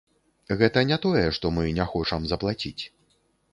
[0.61, 2.83] Гэта не тое што мы не хочам заплаціць.